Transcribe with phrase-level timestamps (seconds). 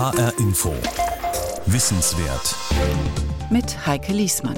[0.00, 0.72] HR Info.
[1.66, 2.56] Wissenswert.
[3.50, 4.56] Mit Heike Liesmann.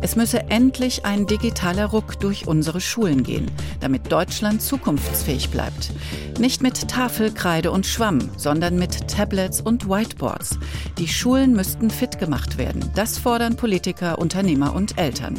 [0.00, 5.92] Es müsse endlich ein digitaler Ruck durch unsere Schulen gehen, damit Deutschland zukunftsfähig bleibt.
[6.38, 10.58] Nicht mit Tafel, Kreide und Schwamm, sondern mit Tablets und Whiteboards.
[10.96, 12.90] Die Schulen müssten fit gemacht werden.
[12.94, 15.38] Das fordern Politiker, Unternehmer und Eltern.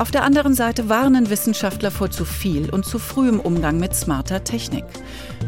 [0.00, 4.42] Auf der anderen Seite warnen Wissenschaftler vor zu viel und zu frühem Umgang mit smarter
[4.42, 4.86] Technik.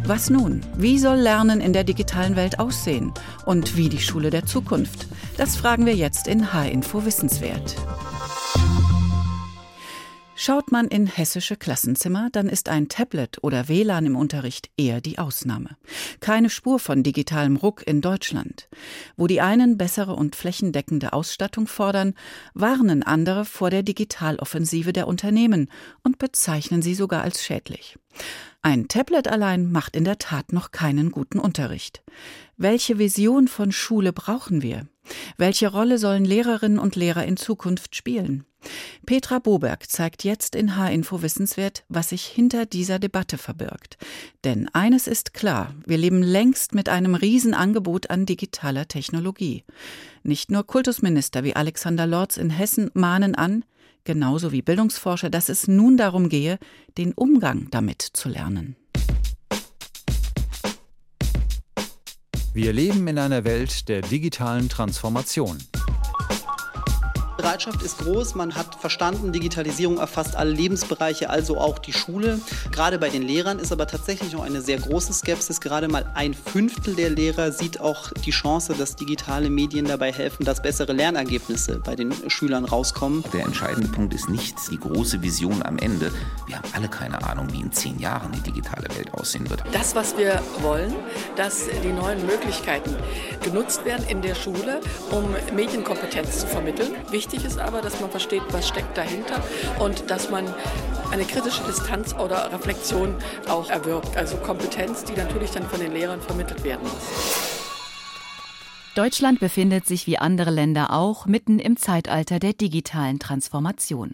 [0.05, 0.61] Was nun?
[0.77, 3.15] Wie soll Lernen in der digitalen Welt aussehen?
[3.47, 5.07] Und wie die Schule der Zukunft?
[5.39, 7.77] Das fragen wir jetzt in H-Info Wissenswert.
[10.35, 15.19] Schaut man in hessische Klassenzimmer, dann ist ein Tablet oder WLAN im Unterricht eher die
[15.19, 15.77] Ausnahme.
[16.21, 18.69] Keine Spur von digitalem Ruck in Deutschland.
[19.17, 22.15] Wo die einen bessere und flächendeckende Ausstattung fordern,
[22.55, 25.71] warnen andere vor der Digitaloffensive der Unternehmen
[26.03, 27.99] und bezeichnen sie sogar als schädlich.
[28.65, 32.05] Ein Tablet allein macht in der Tat noch keinen guten Unterricht.
[32.57, 34.87] Welche Vision von Schule brauchen wir?
[35.37, 38.45] Welche Rolle sollen Lehrerinnen und Lehrer in Zukunft spielen?
[39.05, 43.99] Petra Boberg zeigt jetzt in H-Info Wissenswert, was sich hinter dieser Debatte verbirgt.
[44.45, 49.65] Denn eines ist klar, wir leben längst mit einem Riesenangebot an digitaler Technologie.
[50.23, 53.65] Nicht nur Kultusminister wie Alexander Lorz in Hessen mahnen an,
[54.05, 56.59] genauso wie Bildungsforscher, dass es nun darum gehe,
[56.99, 58.77] den Umgang damit zu lernen.
[62.55, 65.57] Wir leben in einer Welt der digitalen Transformation.
[67.43, 68.37] Bereitschaft ist groß.
[68.37, 72.41] Man hat verstanden, Digitalisierung erfasst alle Lebensbereiche, also auch die Schule.
[72.71, 75.61] Gerade bei den Lehrern ist aber tatsächlich noch eine sehr große Skepsis.
[75.61, 80.45] Gerade mal ein Fünftel der Lehrer sieht auch die Chance, dass digitale Medien dabei helfen,
[80.45, 83.25] dass bessere Lernergebnisse bei den Schülern rauskommen.
[83.33, 86.13] Der entscheidende Punkt ist nicht die große Vision am Ende.
[86.47, 89.65] Wir haben alle keine Ahnung, wie in zehn Jahren die digitale Welt aussehen wird.
[89.73, 90.95] Das, was wir wollen,
[91.35, 92.95] dass die neuen Möglichkeiten
[93.43, 94.81] genutzt werden in der Schule,
[95.11, 96.95] um Medienkompetenz zu vermitteln.
[97.11, 99.43] Wichtig Wichtig ist aber, dass man versteht, was steckt dahinter
[99.79, 100.45] und dass man
[101.11, 103.15] eine kritische Distanz oder Reflexion
[103.49, 104.19] auch erwirbt.
[104.19, 106.93] Also Kompetenz, die natürlich dann von den Lehrern vermittelt werden muss.
[108.95, 114.13] Deutschland befindet sich wie andere Länder auch mitten im Zeitalter der digitalen Transformation.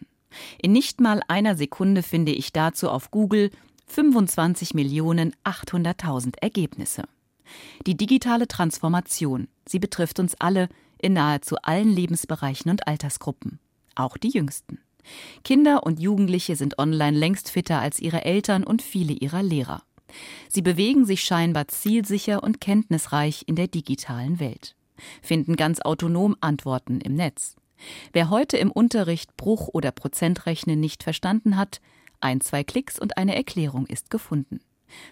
[0.62, 3.50] In nicht mal einer Sekunde finde ich dazu auf Google
[3.92, 7.02] 25.800.000 Ergebnisse.
[7.84, 10.68] Die digitale Transformation, sie betrifft uns alle,
[11.00, 13.58] in nahezu allen Lebensbereichen und Altersgruppen,
[13.94, 14.78] auch die jüngsten.
[15.44, 19.82] Kinder und Jugendliche sind online längst fitter als ihre Eltern und viele ihrer Lehrer.
[20.48, 24.74] Sie bewegen sich scheinbar zielsicher und kenntnisreich in der digitalen Welt,
[25.22, 27.56] finden ganz autonom Antworten im Netz.
[28.12, 31.80] Wer heute im Unterricht Bruch- oder Prozentrechnen nicht verstanden hat,
[32.20, 34.60] ein, zwei Klicks und eine Erklärung ist gefunden.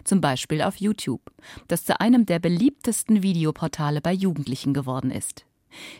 [0.03, 1.31] Zum Beispiel auf YouTube,
[1.67, 5.46] das zu einem der beliebtesten Videoportale bei Jugendlichen geworden ist.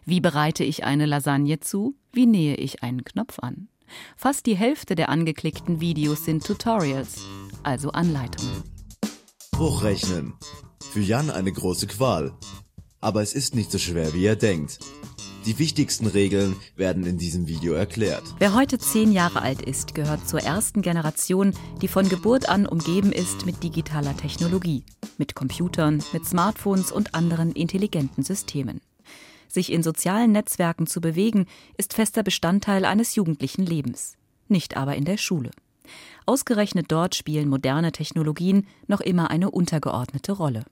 [0.05, 1.95] Wie bereite ich eine Lasagne zu?
[2.11, 3.67] Wie nähe ich einen Knopf an?
[4.15, 7.21] Fast die Hälfte der angeklickten Videos sind Tutorials,
[7.63, 8.63] also Anleitungen.
[9.55, 10.33] Hochrechnen.
[10.91, 12.33] Für Jan eine große Qual.
[12.99, 14.79] Aber es ist nicht so schwer, wie er denkt.
[15.45, 18.23] Die wichtigsten Regeln werden in diesem Video erklärt.
[18.37, 23.13] Wer heute zehn Jahre alt ist, gehört zur ersten Generation, die von Geburt an umgeben
[23.13, 24.83] ist mit digitaler Technologie,
[25.17, 28.81] mit Computern, mit Smartphones und anderen intelligenten Systemen.
[29.47, 31.45] Sich in sozialen Netzwerken zu bewegen,
[31.77, 35.51] ist fester Bestandteil eines jugendlichen Lebens, nicht aber in der Schule.
[36.25, 40.65] Ausgerechnet dort spielen moderne Technologien noch immer eine untergeordnete Rolle.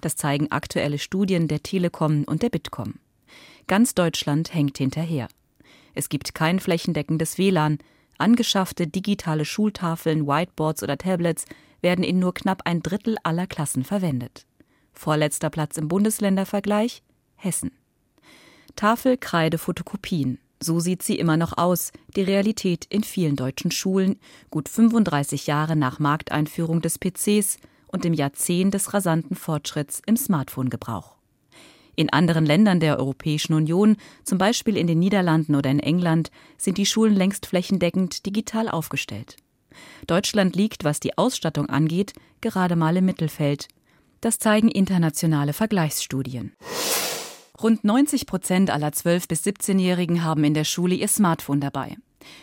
[0.00, 2.94] Das zeigen aktuelle Studien der Telekom und der Bitkom.
[3.66, 5.28] Ganz Deutschland hängt hinterher.
[5.94, 7.78] Es gibt kein flächendeckendes WLAN,
[8.18, 11.46] angeschaffte digitale Schultafeln, Whiteboards oder Tablets
[11.80, 14.46] werden in nur knapp ein Drittel aller Klassen verwendet.
[14.92, 17.02] Vorletzter Platz im Bundesländervergleich
[17.36, 17.72] Hessen.
[18.76, 20.38] Tafel, Kreide, Fotokopien.
[20.60, 24.18] So sieht sie immer noch aus, die Realität in vielen deutschen Schulen,
[24.50, 27.58] gut 35 Jahre nach Markteinführung des PCs
[27.88, 31.16] und im Jahrzehnt des rasanten Fortschritts im Smartphone-Gebrauch.
[31.96, 36.78] In anderen Ländern der Europäischen Union, zum Beispiel in den Niederlanden oder in England, sind
[36.78, 39.36] die Schulen längst flächendeckend digital aufgestellt.
[40.06, 43.68] Deutschland liegt, was die Ausstattung angeht, gerade mal im Mittelfeld.
[44.20, 46.52] Das zeigen internationale Vergleichsstudien.
[47.64, 51.96] Rund 90 Prozent aller 12- bis 17-Jährigen haben in der Schule ihr Smartphone dabei.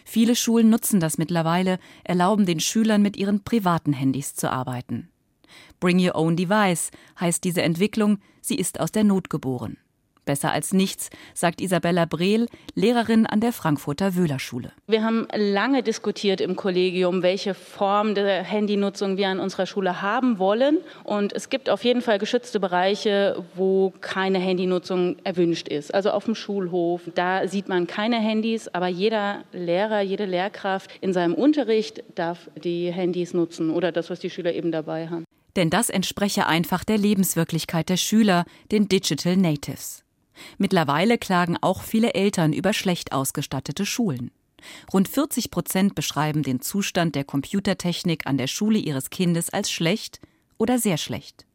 [0.03, 5.09] Viele Schulen nutzen das mittlerweile, erlauben den Schülern mit ihren privaten Handys zu arbeiten.
[5.79, 6.89] Bring Your Own Device
[7.19, 9.77] heißt diese Entwicklung, sie ist aus der Not geboren.
[10.25, 14.71] Besser als nichts, sagt Isabella Brehl, Lehrerin an der Frankfurter Wöhler-Schule.
[14.88, 20.38] Wir haben lange diskutiert im Kollegium, welche Form der Handynutzung wir an unserer Schule haben
[20.38, 20.77] wollen.
[21.03, 25.94] Und es gibt auf jeden Fall geschützte Bereiche, wo keine Handynutzung erwünscht ist.
[25.94, 31.13] Also auf dem Schulhof, da sieht man keine Handys, aber jeder Lehrer, jede Lehrkraft in
[31.13, 35.25] seinem Unterricht darf die Handys nutzen oder das, was die Schüler eben dabei haben.
[35.56, 40.03] Denn das entspreche einfach der Lebenswirklichkeit der Schüler, den Digital Natives.
[40.58, 44.32] Mittlerweile klagen auch viele Eltern über schlecht ausgestattete Schulen.
[44.94, 50.20] Rund 40 Prozent beschreiben den Zustand der Computertechnik an der Schule ihres Kindes als schlecht
[50.58, 51.46] oder sehr schlecht.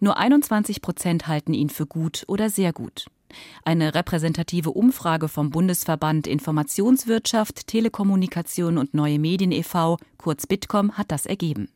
[0.00, 3.06] Nur 21 Prozent halten ihn für gut oder sehr gut.
[3.64, 11.24] Eine repräsentative Umfrage vom Bundesverband Informationswirtschaft, Telekommunikation und Neue Medien e.V., kurz Bitkom, hat das
[11.26, 11.68] ergeben.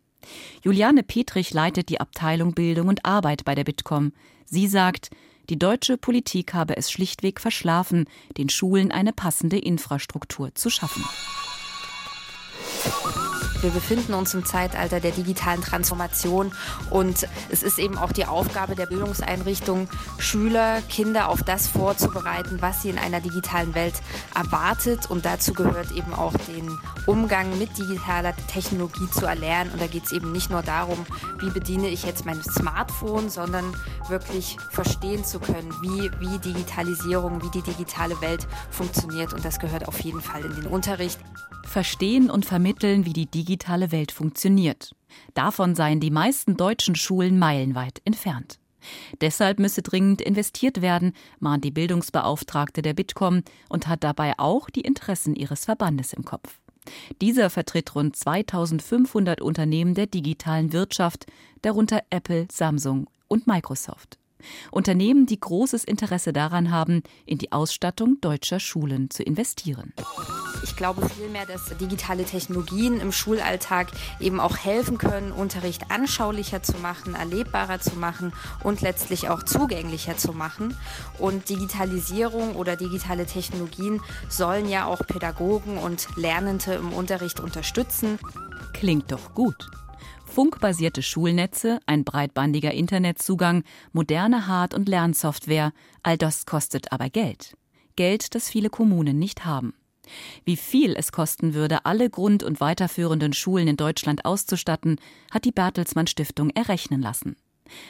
[0.63, 4.13] Juliane Petrich leitet die Abteilung Bildung und Arbeit bei der Bitkom.
[4.45, 5.11] Sie sagt,
[5.49, 8.07] die deutsche Politik habe es schlichtweg verschlafen,
[8.37, 11.05] den Schulen eine passende Infrastruktur zu schaffen.
[13.62, 16.53] Wir befinden uns im Zeitalter der digitalen Transformation
[16.91, 19.88] und es ist eben auch die Aufgabe der Bildungseinrichtungen,
[20.19, 23.94] Schüler, Kinder auf das vorzubereiten, was sie in einer digitalen Welt
[24.35, 25.11] erwartet.
[25.11, 29.73] Und dazu gehört eben auch den Umgang mit digitaler Technologie zu erlernen.
[29.73, 31.06] Und da geht es eben nicht nur darum,
[31.38, 33.75] wie bediene ich jetzt mein Smartphone, sondern
[34.09, 39.32] wirklich verstehen zu können, wie, wie Digitalisierung, wie die digitale Welt funktioniert.
[39.32, 41.19] Und das gehört auf jeden Fall in den Unterricht.
[41.67, 44.95] Verstehen und vermitteln, wie die digitale Welt funktioniert.
[45.35, 48.59] Davon seien die meisten deutschen Schulen meilenweit entfernt.
[49.21, 54.83] Deshalb müsse dringend investiert werden, mahnt die Bildungsbeauftragte der Bitkom und hat dabei auch die
[54.83, 56.61] Interessen ihres Verbandes im Kopf.
[57.21, 61.27] Dieser vertritt rund 2500 Unternehmen der digitalen Wirtschaft,
[61.62, 64.19] darunter Apple, Samsung und Microsoft.
[64.71, 69.93] Unternehmen, die großes Interesse daran haben, in die Ausstattung deutscher Schulen zu investieren.
[70.62, 73.88] Ich glaube vielmehr, dass digitale Technologien im Schulalltag
[74.21, 78.33] eben auch helfen können, Unterricht anschaulicher zu machen, erlebbarer zu machen
[78.65, 80.77] und letztlich auch zugänglicher zu machen.
[81.19, 88.19] Und Digitalisierung oder digitale Technologien sollen ja auch Pädagogen und Lernende im Unterricht unterstützen.
[88.73, 89.71] Klingt doch gut
[90.37, 93.62] funkbasierte Schulnetze, ein breitbandiger Internetzugang,
[93.94, 95.73] moderne Hard- und Lernsoftware,
[96.03, 97.56] all das kostet aber Geld.
[97.97, 99.73] Geld, das viele Kommunen nicht haben.
[100.44, 105.00] Wie viel es kosten würde, alle Grund- und weiterführenden Schulen in Deutschland auszustatten,
[105.31, 107.37] hat die Bertelsmann Stiftung errechnen lassen.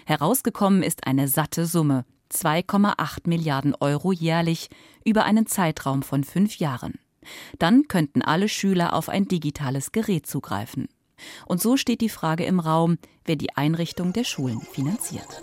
[0.04, 4.69] Herausgekommen ist eine satte Summe, 2,8 Milliarden Euro jährlich
[5.04, 6.94] über einen Zeitraum von fünf Jahren.
[7.58, 10.87] Dann könnten alle Schüler auf ein digitales Gerät zugreifen.
[11.46, 15.42] Und so steht die Frage im Raum, wer die Einrichtung der Schulen finanziert.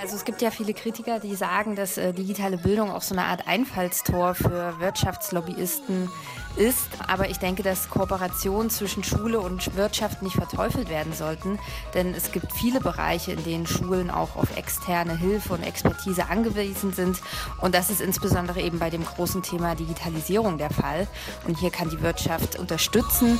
[0.00, 3.26] Also es gibt ja viele Kritiker, die sagen, dass äh, digitale Bildung auch so eine
[3.26, 6.08] Art Einfallstor für Wirtschaftslobbyisten
[6.56, 6.88] ist.
[7.06, 11.58] Aber ich denke, dass Kooperationen zwischen Schule und Wirtschaft nicht verteufelt werden sollten.
[11.92, 16.94] Denn es gibt viele Bereiche, in denen Schulen auch auf externe Hilfe und Expertise angewiesen
[16.94, 17.20] sind.
[17.60, 21.08] Und das ist insbesondere eben bei dem großen Thema Digitalisierung der Fall.
[21.46, 23.38] Und hier kann die Wirtschaft unterstützen.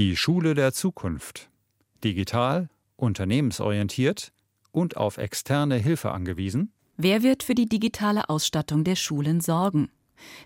[0.00, 1.50] Die Schule der Zukunft.
[2.02, 4.32] Digital, unternehmensorientiert
[4.72, 6.72] und auf externe Hilfe angewiesen?
[6.96, 9.90] Wer wird für die digitale Ausstattung der Schulen sorgen?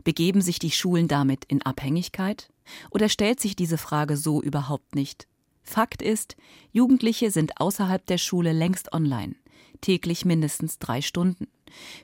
[0.02, 2.52] Begeben sich die Schulen damit in Abhängigkeit?
[2.90, 5.28] Oder stellt sich diese Frage so überhaupt nicht?
[5.62, 6.34] Fakt ist,
[6.72, 9.36] Jugendliche sind außerhalb der Schule längst online,
[9.80, 11.46] täglich mindestens drei Stunden.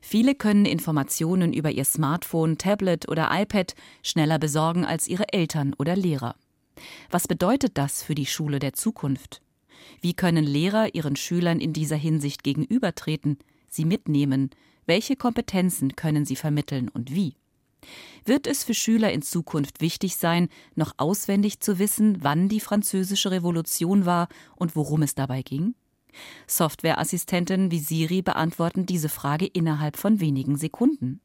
[0.00, 5.96] Viele können Informationen über ihr Smartphone, Tablet oder iPad schneller besorgen als ihre Eltern oder
[5.96, 6.36] Lehrer.
[7.10, 9.42] Was bedeutet das für die Schule der Zukunft?
[10.00, 14.50] Wie können Lehrer ihren Schülern in dieser Hinsicht gegenübertreten, sie mitnehmen?
[14.86, 17.34] Welche Kompetenzen können sie vermitteln und wie?
[18.24, 23.30] Wird es für Schüler in Zukunft wichtig sein, noch auswendig zu wissen, wann die französische
[23.30, 25.74] Revolution war und worum es dabei ging?
[26.46, 31.20] Softwareassistenten wie Siri beantworten diese Frage innerhalb von wenigen Sekunden.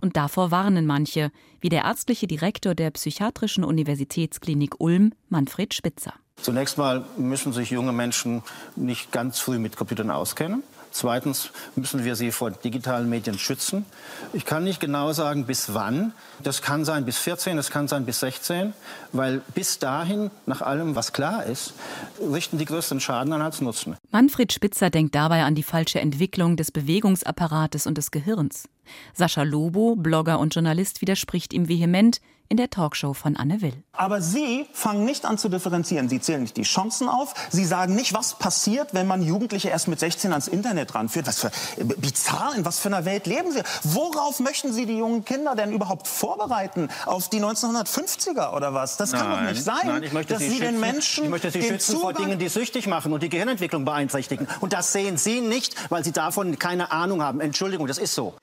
[0.00, 6.14] Und davor warnen manche, wie der ärztliche Direktor der Psychiatrischen Universitätsklinik Ulm, Manfred Spitzer.
[6.36, 8.42] Zunächst mal müssen sich junge Menschen
[8.74, 10.62] nicht ganz früh mit Computern auskennen.
[10.92, 13.86] Zweitens müssen wir sie vor digitalen Medien schützen.
[14.32, 16.12] Ich kann nicht genau sagen, bis wann.
[16.42, 18.74] Das kann sein bis 14, das kann sein bis 16,
[19.12, 21.74] weil bis dahin, nach allem, was klar ist,
[22.20, 23.96] richten die größten Schaden an als Nutzen.
[24.10, 28.68] Manfred Spitzer denkt dabei an die falsche Entwicklung des Bewegungsapparates und des Gehirns.
[29.14, 33.74] Sascha Lobo, Blogger und Journalist, widerspricht ihm vehement in der Talkshow von Anne Will.
[33.92, 36.08] Aber Sie fangen nicht an zu differenzieren.
[36.08, 37.34] Sie zählen nicht die Chancen auf.
[37.50, 41.26] Sie sagen nicht, was passiert, wenn man Jugendliche erst mit 16 ans Internet ranführt.
[41.26, 43.62] Was für äh, bizarr, in was für einer Welt leben Sie?
[43.84, 46.88] Worauf möchten Sie die jungen Kinder denn überhaupt vorbereiten?
[47.06, 48.96] Auf die 1950er oder was?
[48.96, 51.24] Das kann nein, doch nicht sein, nein, ich möchte dass Sie, Sie schützen, den Menschen
[51.24, 54.46] ich möchte Sie den schützen vor Dingen, die süchtig machen und die Gehirnentwicklung beeinträchtigen.
[54.60, 57.40] Und das sehen Sie nicht, weil Sie davon keine Ahnung haben.
[57.40, 58.34] Entschuldigung, das ist so.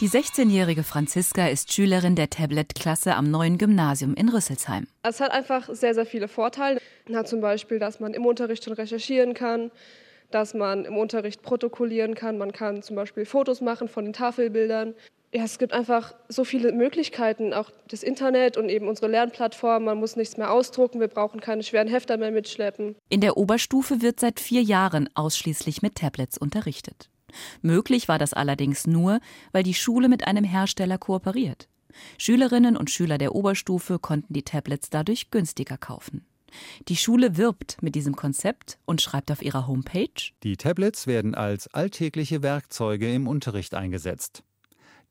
[0.00, 4.88] Die 16-jährige Franziska ist Schülerin der Tablet-Klasse am neuen Gymnasium in Rüsselsheim.
[5.04, 6.80] Es hat einfach sehr, sehr viele Vorteile.
[7.06, 9.70] Man hat zum Beispiel, dass man im Unterricht schon recherchieren kann,
[10.32, 14.94] dass man im Unterricht protokollieren kann, man kann zum Beispiel Fotos machen von den Tafelbildern.
[15.32, 19.84] Ja, es gibt einfach so viele Möglichkeiten, auch das Internet und eben unsere Lernplattform.
[19.84, 22.96] Man muss nichts mehr ausdrucken, wir brauchen keine schweren Hefter mehr mitschleppen.
[23.10, 27.10] In der Oberstufe wird seit vier Jahren ausschließlich mit Tablets unterrichtet.
[27.62, 29.20] Möglich war das allerdings nur,
[29.52, 31.68] weil die Schule mit einem Hersteller kooperiert.
[32.18, 36.26] Schülerinnen und Schüler der Oberstufe konnten die Tablets dadurch günstiger kaufen.
[36.88, 41.66] Die Schule wirbt mit diesem Konzept und schreibt auf ihrer Homepage Die Tablets werden als
[41.68, 44.44] alltägliche Werkzeuge im Unterricht eingesetzt.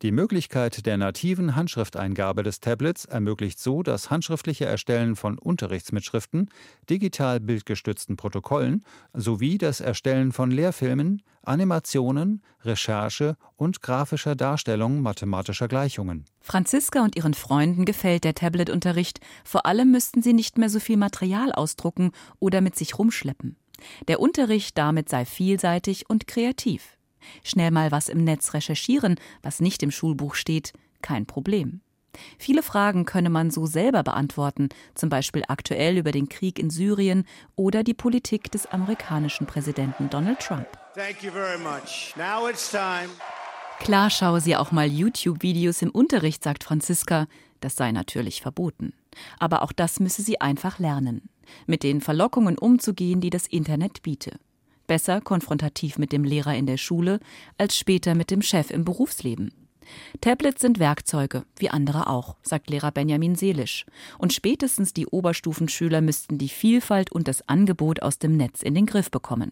[0.04, 6.50] Die Möglichkeit der nativen Handschrifteingabe des Tablets ermöglicht so das handschriftliche Erstellen von Unterrichtsmitschriften,
[6.90, 8.84] digital bildgestützten Protokollen
[9.14, 16.26] sowie das Erstellen von Lehrfilmen, Animationen, Recherche und grafischer Darstellung mathematischer Gleichungen.
[16.42, 20.98] Franziska und ihren Freunden gefällt der Tabletunterricht, vor allem müssten sie nicht mehr so viel
[20.98, 23.56] Material ausdrucken oder mit sich rumschleppen.
[24.10, 26.98] Der Unterricht damit sei vielseitig und kreativ.
[27.44, 31.82] Schnell mal was im Netz recherchieren, was nicht im Schulbuch steht, kein Problem.
[32.38, 37.26] Viele Fragen könne man so selber beantworten, zum Beispiel aktuell über den Krieg in Syrien
[37.56, 40.68] oder die Politik des amerikanischen Präsidenten Donald Trump.
[43.80, 47.28] Klar schaue sie auch mal YouTube-Videos im Unterricht, sagt Franziska.
[47.60, 48.94] Das sei natürlich verboten.
[49.40, 51.30] Aber auch das müsse sie einfach lernen,
[51.66, 54.38] mit den Verlockungen umzugehen, die das Internet biete.
[54.88, 57.20] Besser konfrontativ mit dem Lehrer in der Schule
[57.58, 59.52] als später mit dem Chef im Berufsleben.
[60.22, 63.86] Tablets sind Werkzeuge, wie andere auch, sagt Lehrer Benjamin Seelisch.
[64.18, 68.86] Und spätestens die Oberstufenschüler müssten die Vielfalt und das Angebot aus dem Netz in den
[68.86, 69.52] Griff bekommen.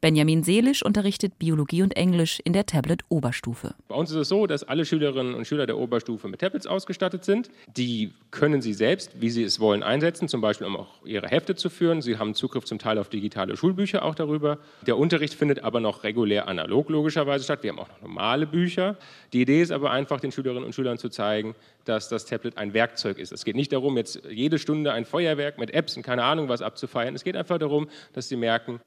[0.00, 3.74] Benjamin Seelisch unterrichtet Biologie und Englisch in der Tablet-Oberstufe.
[3.88, 7.24] Bei uns ist es so, dass alle Schülerinnen und Schüler der Oberstufe mit Tablets ausgestattet
[7.24, 7.50] sind.
[7.76, 11.54] Die können sie selbst, wie sie es wollen, einsetzen, zum Beispiel um auch ihre Hefte
[11.54, 12.02] zu führen.
[12.02, 14.58] Sie haben Zugriff zum Teil auf digitale Schulbücher auch darüber.
[14.86, 17.62] Der Unterricht findet aber noch regulär analog logischerweise statt.
[17.62, 18.96] Wir haben auch noch normale Bücher.
[19.32, 22.74] Die Idee ist aber einfach, den Schülerinnen und Schülern zu zeigen, dass das Tablet ein
[22.74, 23.32] Werkzeug ist.
[23.32, 26.62] Es geht nicht darum, jetzt jede Stunde ein Feuerwerk mit Apps und keine Ahnung was
[26.62, 27.14] abzufeiern.
[27.14, 28.80] Es geht einfach darum, dass sie merken,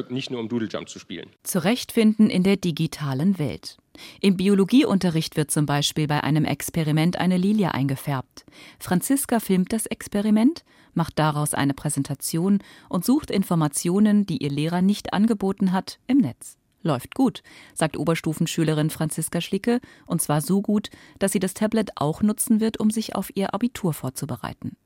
[0.00, 1.30] Arbeitswerkzeug nicht nur um Doodle-Jump zu spielen.
[1.42, 3.78] Zurechtfinden in der digitalen Welt.
[4.20, 8.44] Im Biologieunterricht wird zum Beispiel bei einem Experiment eine Lilie eingefärbt.
[8.78, 10.64] Franziska filmt das Experiment,
[10.94, 16.56] macht daraus eine Präsentation und sucht Informationen, die ihr Lehrer nicht angeboten hat, im Netz.
[16.82, 17.42] Läuft gut,
[17.74, 20.88] sagt Oberstufenschülerin Franziska Schlicke, und zwar so gut,
[21.18, 24.76] dass sie das Tablet auch nutzen wird, um sich auf ihr Abitur vorzubereiten.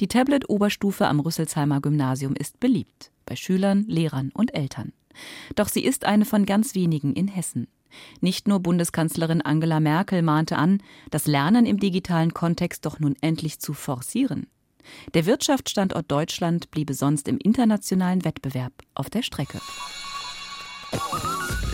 [0.00, 4.92] Die Tablet-Oberstufe am Rüsselsheimer Gymnasium ist beliebt bei Schülern, Lehrern und Eltern.
[5.54, 7.66] Doch sie ist eine von ganz wenigen in Hessen.
[8.20, 13.58] Nicht nur Bundeskanzlerin Angela Merkel mahnte an, das Lernen im digitalen Kontext doch nun endlich
[13.58, 14.46] zu forcieren.
[15.14, 19.60] Der Wirtschaftsstandort Deutschland bliebe sonst im internationalen Wettbewerb auf der Strecke.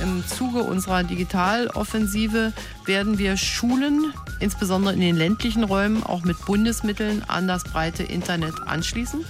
[0.03, 2.53] Im Zuge unserer Digitaloffensive
[2.87, 8.55] werden wir Schulen, insbesondere in den ländlichen Räumen, auch mit Bundesmitteln an das breite Internet
[8.67, 9.25] anschließen.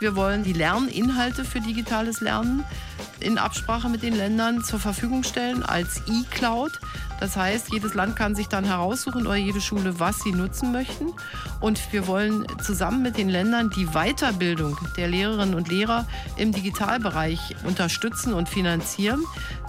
[0.00, 2.62] Wir wollen die Lerninhalte für digitales Lernen
[3.20, 6.78] in Absprache mit den Ländern zur Verfügung stellen als E-Cloud.
[7.20, 11.06] Das heißt, jedes Land kann sich dann heraussuchen oder jede Schule, was sie nutzen möchten.
[11.60, 16.06] Und wir wollen zusammen mit den Ländern die Weiterbildung der Lehrerinnen und Lehrer
[16.36, 19.24] im Digitalbereich unterstützen und finanzieren.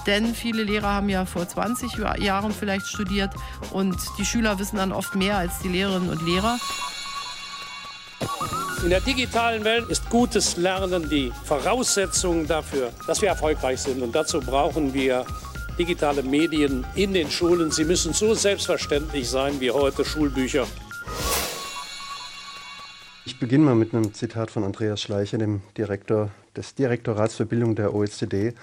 [0.10, 3.32] Denn viele Lehrer haben ja vor 20 Jahren vielleicht studiert
[3.70, 6.58] und die Schüler wissen dann oft mehr als die Lehrerinnen und Lehrer.
[8.84, 14.02] In der digitalen Welt ist gutes Lernen die Voraussetzung dafür, dass wir erfolgreich sind.
[14.02, 15.28] Und dazu brauchen wir
[15.78, 17.70] digitale Medien in den Schulen.
[17.70, 20.66] Sie müssen so selbstverständlich sein wie heute Schulbücher.
[23.26, 27.76] Ich beginne mal mit einem Zitat von Andreas Schleicher, dem Direktor des Direktorats für Bildung
[27.76, 28.56] der OECD.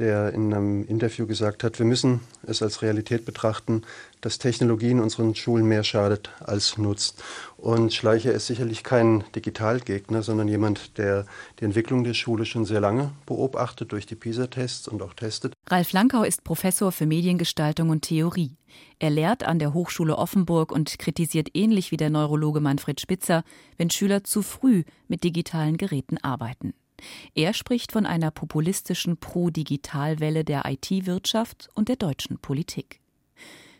[0.00, 3.82] Der in einem Interview gesagt hat, wir müssen es als Realität betrachten,
[4.22, 7.22] dass Technologie in unseren Schulen mehr schadet als nutzt.
[7.58, 11.26] Und Schleicher ist sicherlich kein Digitalgegner, sondern jemand, der
[11.60, 15.52] die Entwicklung der Schule schon sehr lange beobachtet durch die PISA-Tests und auch testet.
[15.68, 18.56] Ralf Lankau ist Professor für Mediengestaltung und Theorie.
[18.98, 23.44] Er lehrt an der Hochschule Offenburg und kritisiert ähnlich wie der Neurologe Manfred Spitzer,
[23.76, 26.72] wenn Schüler zu früh mit digitalen Geräten arbeiten.
[27.34, 33.00] Er spricht von einer populistischen Pro-Digital-Welle der IT-Wirtschaft und der deutschen Politik.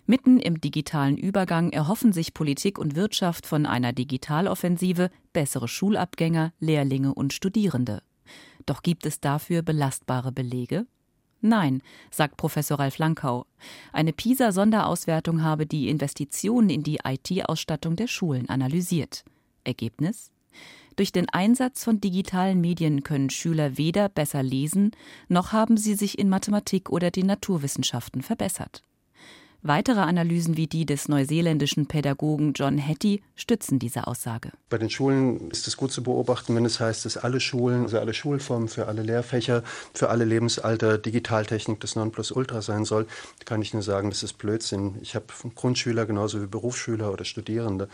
[0.07, 7.15] Mitten im digitalen Übergang erhoffen sich Politik und Wirtschaft von einer Digitaloffensive bessere Schulabgänger, Lehrlinge
[7.15, 8.03] und Studierende.
[8.67, 10.87] Doch gibt es dafür belastbare Belege?
[11.41, 13.47] Nein, sagt Professor Ralf Lankau.
[13.93, 19.25] Eine PISA-Sonderauswertung habe die Investitionen in die IT-Ausstattung der Schulen analysiert.
[19.65, 20.31] Ergebnis?
[21.01, 24.91] Durch den Einsatz von digitalen Medien können Schüler weder besser lesen,
[25.29, 28.83] noch haben sie sich in Mathematik oder den Naturwissenschaften verbessert.
[29.63, 34.53] Weitere Analysen wie die des neuseeländischen Pädagogen John Hattie stützen diese Aussage.
[34.69, 37.99] Bei den Schulen ist es gut zu beobachten, wenn es heißt, dass alle Schulen, also
[37.99, 39.63] alle Schulformen für alle Lehrfächer,
[39.95, 43.07] für alle Lebensalter Digitaltechnik das Nonplusultra sein soll,
[43.47, 44.97] kann ich nur sagen, das ist Blödsinn.
[45.01, 47.89] Ich habe Grundschüler genauso wie Berufsschüler oder Studierende.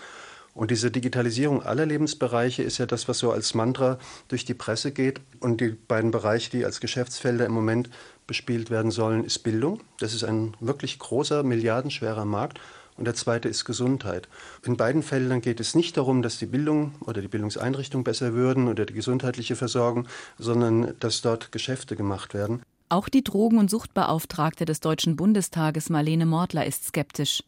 [0.56, 3.98] Und diese Digitalisierung aller Lebensbereiche ist ja das, was so als Mantra
[4.28, 5.20] durch die Presse geht.
[5.38, 7.90] Und die beiden Bereiche, die als Geschäftsfelder im Moment
[8.26, 9.82] bespielt werden sollen, ist Bildung.
[10.00, 12.58] Das ist ein wirklich großer, milliardenschwerer Markt.
[12.96, 14.28] Und der zweite ist Gesundheit.
[14.64, 18.68] In beiden Feldern geht es nicht darum, dass die Bildung oder die Bildungseinrichtungen besser würden
[18.68, 20.08] oder die gesundheitliche Versorgung,
[20.38, 22.62] sondern dass dort Geschäfte gemacht werden.
[22.88, 27.42] Auch die Drogen- und Suchtbeauftragte des Deutschen Bundestages Marlene Mortler ist skeptisch.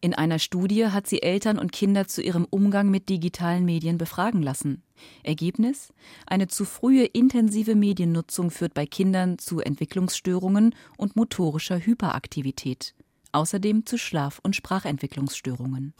[0.00, 4.42] In einer Studie hat sie Eltern und Kinder zu ihrem Umgang mit digitalen Medien befragen
[4.42, 4.84] lassen.
[5.24, 5.92] Ergebnis?
[6.24, 12.94] Eine zu frühe intensive Mediennutzung führt bei Kindern zu Entwicklungsstörungen und motorischer Hyperaktivität.
[13.32, 15.94] Außerdem zu Schlaf- und Sprachentwicklungsstörungen.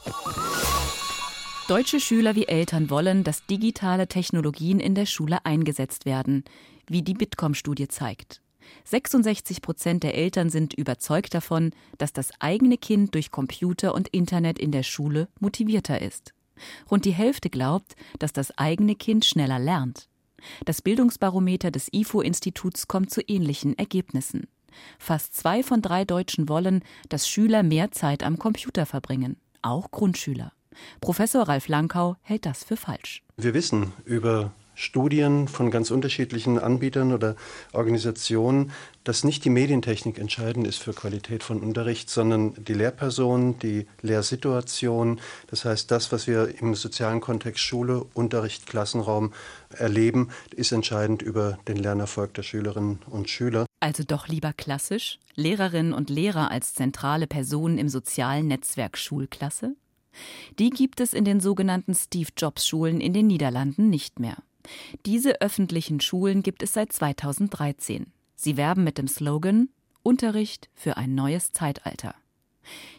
[1.66, 6.44] Deutsche Schüler wie Eltern wollen, dass digitale Technologien in der Schule eingesetzt werden,
[6.86, 8.42] wie die Bitkom-Studie zeigt.
[8.84, 14.58] 66 Prozent der Eltern sind überzeugt davon, dass das eigene Kind durch Computer und Internet
[14.58, 16.34] in der Schule motivierter ist.
[16.90, 20.08] Rund die Hälfte glaubt, dass das eigene Kind schneller lernt.
[20.64, 24.46] Das Bildungsbarometer des IFO-Instituts kommt zu ähnlichen Ergebnissen.
[24.98, 30.52] Fast zwei von drei Deutschen wollen, dass Schüler mehr Zeit am Computer verbringen, auch Grundschüler.
[31.00, 33.22] Professor Ralf Lankau hält das für falsch.
[33.36, 37.34] Wir wissen über Studien von ganz unterschiedlichen Anbietern oder
[37.72, 38.70] Organisationen,
[39.02, 45.20] dass nicht die Medientechnik entscheidend ist für Qualität von Unterricht, sondern die Lehrperson, die Lehrsituation,
[45.48, 49.32] das heißt das, was wir im sozialen Kontext Schule, Unterricht, Klassenraum
[49.70, 53.66] erleben, ist entscheidend über den Lernerfolg der Schülerinnen und Schüler.
[53.80, 59.74] Also doch lieber klassisch, Lehrerinnen und Lehrer als zentrale Personen im sozialen Netzwerk Schulklasse?
[60.60, 64.36] Die gibt es in den sogenannten Steve Jobs Schulen in den Niederlanden nicht mehr.
[65.06, 68.12] Diese öffentlichen Schulen gibt es seit 2013.
[68.36, 69.68] Sie werben mit dem Slogan
[70.02, 72.14] Unterricht für ein neues Zeitalter.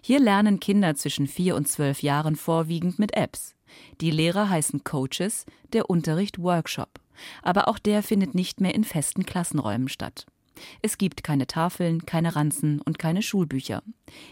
[0.01, 3.55] Hier lernen Kinder zwischen vier und zwölf Jahren vorwiegend mit Apps.
[4.01, 6.99] Die Lehrer heißen Coaches, der Unterricht Workshop.
[7.41, 10.25] Aber auch der findet nicht mehr in festen Klassenräumen statt.
[10.81, 13.83] Es gibt keine Tafeln, keine Ranzen und keine Schulbücher.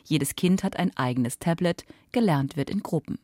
[0.03, 3.19] Jedes Kind hat ein eigenes Tablet, gelernt wird in Gruppen.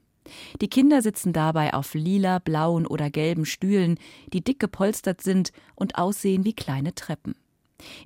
[0.62, 3.98] Die Kinder sitzen dabei auf lila, blauen oder gelben Stühlen,
[4.32, 7.36] die dick gepolstert sind und aussehen wie kleine Treppen.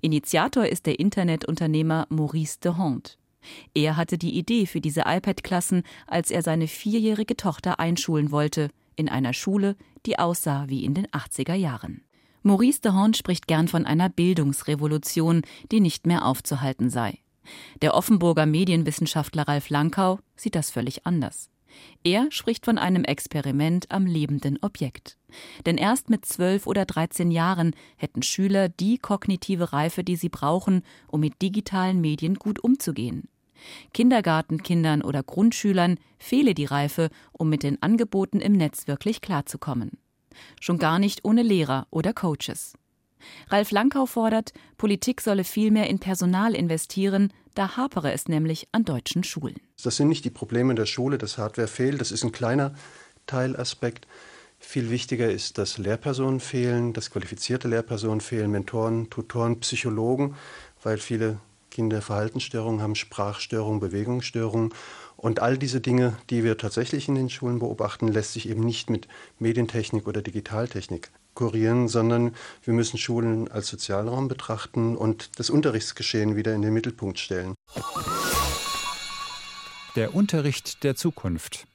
[0.02, 3.18] Initiator ist der Internetunternehmer Maurice de Hond.
[3.74, 9.10] Er hatte die Idee für diese iPad-Klassen, als er seine vierjährige Tochter einschulen wollte, in
[9.10, 9.76] einer Schule,
[10.06, 12.04] die aussah wie in den 80er Jahren.
[12.44, 17.20] Maurice de Hond spricht gern von einer Bildungsrevolution, die nicht mehr aufzuhalten sei.
[17.82, 21.50] Der Offenburger Medienwissenschaftler Ralf Lankau sieht das völlig anders.
[22.04, 25.18] Er spricht von einem Experiment am lebenden Objekt.
[25.66, 30.84] Denn erst mit zwölf oder dreizehn Jahren hätten Schüler die kognitive Reife, die sie brauchen,
[31.08, 33.28] um mit digitalen Medien gut umzugehen.
[33.94, 39.98] Kindergartenkindern oder Grundschülern fehle die Reife, um mit den Angeboten im Netz wirklich klarzukommen.
[40.62, 42.74] Schon gar nicht ohne Lehrer oder Coaches.
[43.50, 49.24] Ralf Lankau fordert, Politik solle vielmehr in Personal investieren, da hapere es nämlich an deutschen
[49.24, 49.56] Schulen.
[49.84, 52.76] Das sind nicht die Probleme der Schule, dass Hardware fehlt, das ist ein kleiner
[53.26, 54.08] Teilaspekt.
[54.60, 60.36] Viel wichtiger ist, dass Lehrpersonen fehlen, dass qualifizierte Lehrpersonen fehlen, Mentoren, Tutoren, Psychologen,
[60.82, 64.74] weil viele Kinder Verhaltensstörungen haben, Sprachstörungen, Bewegungsstörungen.
[65.16, 68.90] Und all diese Dinge, die wir tatsächlich in den Schulen beobachten, lässt sich eben nicht
[68.90, 76.36] mit Medientechnik oder Digitaltechnik kurieren, sondern wir müssen Schulen als Sozialraum betrachten und das Unterrichtsgeschehen
[76.36, 77.54] wieder in den Mittelpunkt stellen.
[79.96, 81.68] Der Unterricht der Zukunft.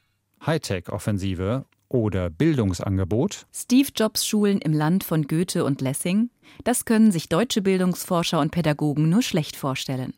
[0.44, 3.46] Hightech-Offensive oder Bildungsangebot?
[3.54, 6.30] Steve Jobs Schulen im Land von Goethe und Lessing?
[6.64, 10.14] Das können sich deutsche Bildungsforscher und Pädagogen nur schlecht vorstellen.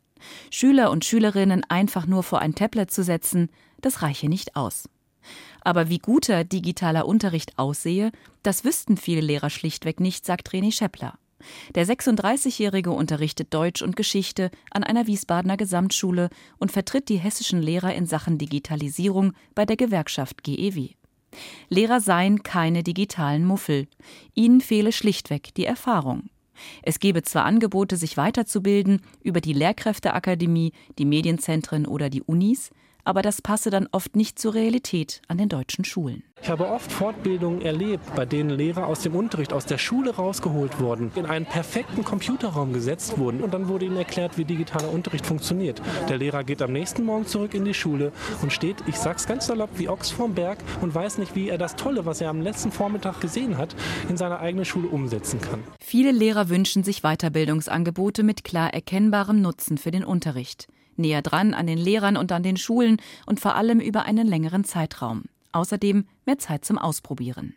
[0.50, 3.50] Schüler und Schülerinnen einfach nur vor ein Tablet zu setzen,
[3.82, 4.88] das reiche nicht aus.
[5.64, 11.18] Aber wie guter digitaler Unterricht aussehe, das wüssten viele Lehrer schlichtweg nicht, sagt René Scheppler.
[11.74, 17.94] Der 36-Jährige unterrichtet Deutsch und Geschichte an einer Wiesbadener Gesamtschule und vertritt die hessischen Lehrer
[17.94, 20.90] in Sachen Digitalisierung bei der Gewerkschaft GEW.
[21.68, 23.88] Lehrer seien keine digitalen Muffel.
[24.34, 26.30] Ihnen fehle schlichtweg die Erfahrung.
[26.82, 32.70] Es gebe zwar Angebote, sich weiterzubilden über die Lehrkräfteakademie, die Medienzentren oder die Unis,
[33.04, 36.24] aber das passe dann oft nicht zur Realität an den deutschen Schulen.
[36.42, 40.78] Ich habe oft Fortbildungen erlebt, bei denen Lehrer aus dem Unterricht, aus der Schule rausgeholt
[40.78, 45.24] wurden, in einen perfekten Computerraum gesetzt wurden und dann wurde ihnen erklärt, wie digitaler Unterricht
[45.24, 45.80] funktioniert.
[46.08, 48.12] Der Lehrer geht am nächsten Morgen zurück in die Schule
[48.42, 51.56] und steht, ich sag's ganz salopp, wie Ochs vorm Berg und weiß nicht, wie er
[51.56, 53.74] das Tolle, was er am letzten Vormittag gesehen hat,
[54.10, 55.62] in seiner eigenen Schule umsetzen kann.
[55.80, 61.66] Viele Lehrer wünschen sich Weiterbildungsangebote mit klar erkennbarem Nutzen für den Unterricht näher dran an
[61.66, 65.24] den Lehrern und an den Schulen und vor allem über einen längeren Zeitraum.
[65.52, 67.54] Außerdem mehr Zeit zum Ausprobieren.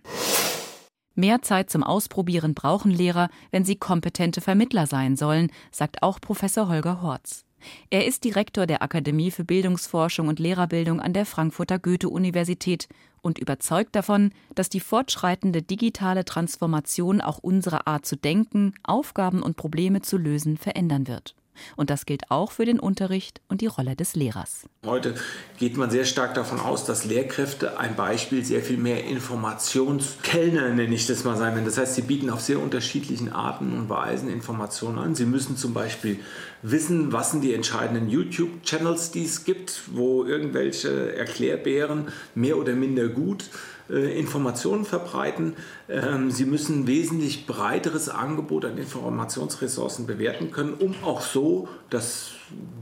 [1.16, 6.70] Mehr Zeit zum Ausprobieren brauchen Lehrer, wenn sie kompetente Vermittler sein sollen, sagt auch Professor
[6.70, 7.44] Holger Horz.
[7.90, 12.88] Er ist Direktor der Akademie für Bildungsforschung und Lehrerbildung an der Frankfurter Goethe-Universität
[13.22, 19.58] und überzeugt davon, dass die fortschreitende digitale Transformation auch unsere Art zu denken, Aufgaben und
[19.58, 21.36] Probleme zu lösen verändern wird.
[21.76, 24.66] Und das gilt auch für den Unterricht und die Rolle des Lehrers.
[24.86, 25.16] Heute
[25.58, 30.96] geht man sehr stark davon aus, dass Lehrkräfte ein Beispiel sehr viel mehr Informationskellner, nenne
[30.96, 31.66] ich das mal, sein werden.
[31.66, 35.16] Das heißt, sie bieten auf sehr unterschiedlichen Arten und Weisen Informationen an.
[35.16, 36.20] Sie müssen zum Beispiel
[36.62, 43.08] wissen, was sind die entscheidenden YouTube-Channels, die es gibt, wo irgendwelche Erklärbären mehr oder minder
[43.08, 43.46] gut
[43.90, 45.54] Informationen verbreiten.
[45.90, 52.32] Ähm, sie müssen wesentlich breiteres Angebot an Informationsressourcen bewerten können, um auch so das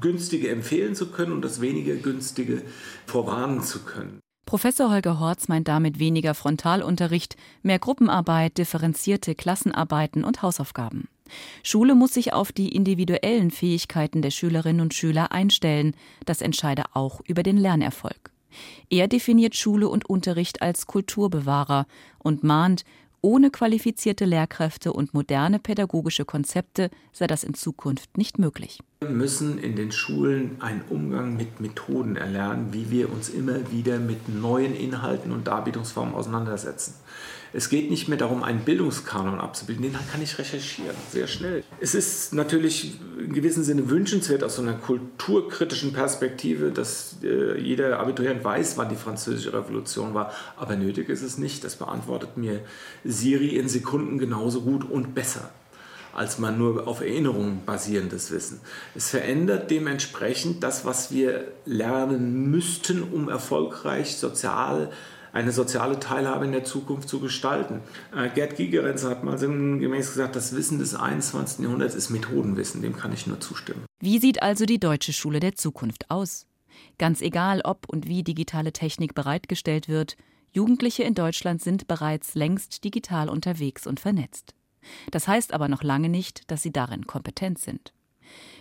[0.01, 2.61] Günstige empfehlen zu können und das weniger Günstige
[3.05, 4.19] vorwarnen zu können.
[4.45, 11.07] Professor Holger Horz meint damit weniger Frontalunterricht, mehr Gruppenarbeit, differenzierte Klassenarbeiten und Hausaufgaben.
[11.63, 15.95] Schule muss sich auf die individuellen Fähigkeiten der Schülerinnen und Schüler einstellen.
[16.25, 18.34] Das entscheide auch über den Lernerfolg.
[18.89, 21.85] Er definiert Schule und Unterricht als Kulturbewahrer
[22.19, 22.83] und mahnt,
[23.25, 28.77] ohne qualifizierte Lehrkräfte und moderne pädagogische Konzepte sei das in Zukunft nicht möglich.
[28.99, 33.97] Wir müssen in den Schulen einen Umgang mit Methoden erlernen, wie wir uns immer wieder
[33.97, 36.93] mit neuen Inhalten und Darbietungsformen auseinandersetzen.
[37.53, 41.63] Es geht nicht mehr darum, einen Bildungskanon abzubilden, den kann ich recherchieren, sehr schnell.
[41.79, 47.99] Es ist natürlich in gewissem Sinne wünschenswert aus so einer kulturkritischen Perspektive, dass äh, jeder
[47.99, 51.63] Abiturient weiß, wann die französische Revolution war, aber nötig ist es nicht.
[51.63, 52.61] Das beantwortet mir
[53.03, 55.51] Siri in Sekunden genauso gut und besser
[56.15, 58.61] als man nur auf Erinnerungen basierendes Wissen.
[58.95, 64.91] Es verändert dementsprechend das, was wir lernen müssten, um erfolgreich sozial
[65.35, 67.81] eine soziale Teilhabe in der Zukunft zu gestalten.
[68.15, 71.59] Äh, Gerd Gigerenz hat mal sinngemäß gesagt, das Wissen des 21.
[71.59, 72.81] Jahrhunderts ist Methodenwissen.
[72.81, 73.85] Dem kann ich nur zustimmen.
[73.99, 76.47] Wie sieht also die deutsche Schule der Zukunft aus?
[76.97, 80.15] Ganz egal, ob und wie digitale Technik bereitgestellt wird,
[80.53, 84.55] Jugendliche in Deutschland sind bereits längst digital unterwegs und vernetzt.
[85.11, 87.91] Das heißt aber noch lange nicht, dass sie darin kompetent sind.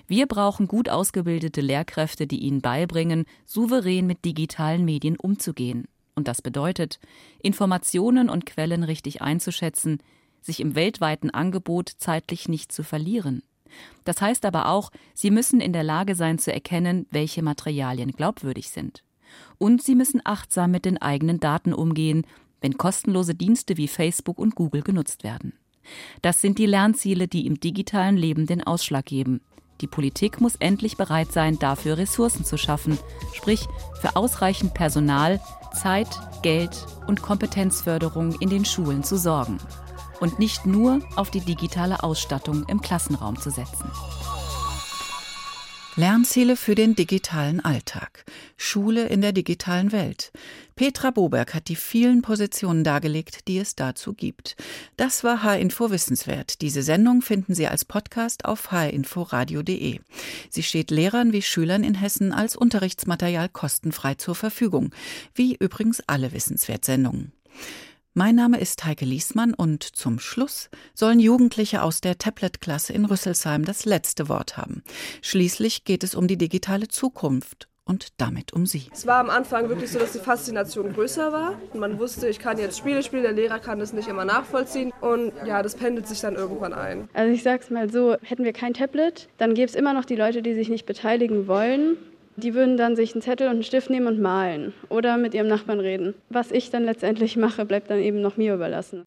[0.08, 6.42] Wir brauchen gut ausgebildete Lehrkräfte, die ihnen beibringen, souverän mit digitalen Medien umzugehen und das
[6.42, 7.00] bedeutet,
[7.42, 9.98] Informationen und Quellen richtig einzuschätzen,
[10.40, 13.42] sich im weltweiten Angebot zeitlich nicht zu verlieren.
[14.05, 18.70] Das heißt aber auch, sie müssen in der Lage sein zu erkennen, welche Materialien glaubwürdig
[18.70, 19.03] sind.
[19.59, 22.24] Und sie müssen achtsam mit den eigenen Daten umgehen,
[22.61, 25.55] wenn kostenlose Dienste wie Facebook und Google genutzt werden.
[26.22, 29.40] Das sind die Lernziele, die im digitalen Leben den Ausschlag geben.
[29.81, 32.98] Die Politik muss endlich bereit sein, dafür Ressourcen zu schaffen,
[33.35, 33.66] sprich
[34.00, 35.40] für ausreichend Personal,
[35.74, 36.08] Zeit,
[36.42, 39.58] Geld und Kompetenzförderung in den Schulen zu sorgen
[40.20, 43.90] und nicht nur auf die digitale Ausstattung im Klassenraum zu setzen.
[45.96, 48.24] Lernziele für den digitalen Alltag.
[48.57, 50.33] Schule in der digitalen Welt.
[50.74, 54.57] Petra Boberg hat die vielen Positionen dargelegt, die es dazu gibt.
[54.96, 56.62] Das war H-Info Wissenswert.
[56.62, 60.00] Diese Sendung finden Sie als Podcast auf hinforadio.de.
[60.50, 64.92] Sie steht Lehrern wie Schülern in Hessen als Unterrichtsmaterial kostenfrei zur Verfügung.
[65.33, 67.30] Wie übrigens alle Wissenswert-Sendungen.
[68.16, 73.64] Mein Name ist Heike Liesmann und zum Schluss sollen Jugendliche aus der Tablet-Klasse in Rüsselsheim
[73.64, 74.85] das letzte Wort haben.
[75.20, 78.85] Schließlich geht es um die digitale Zukunft und damit um sie.
[78.92, 81.59] Es war am Anfang wirklich so, dass die Faszination größer war.
[81.72, 84.92] Und man wusste, ich kann jetzt Spiele spielen, der Lehrer kann das nicht immer nachvollziehen.
[85.00, 87.09] Und ja, das pendelt sich dann irgendwann ein.
[87.14, 90.14] Also ich sag's mal so, hätten wir kein Tablet, dann gäbe es immer noch die
[90.14, 91.96] Leute, die sich nicht beteiligen wollen.
[92.37, 95.49] Die würden dann sich einen Zettel und einen Stift nehmen und malen oder mit ihrem
[95.49, 96.14] Nachbarn reden.
[96.31, 99.03] Was ich dann letztendlich mache, bleibt dann eben noch mir überlassen.